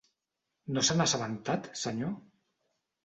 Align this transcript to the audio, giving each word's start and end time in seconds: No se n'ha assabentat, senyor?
No 0.77 0.83
se 0.87 0.95
n'ha 0.95 1.07
assabentat, 1.09 1.69
senyor? 1.83 2.17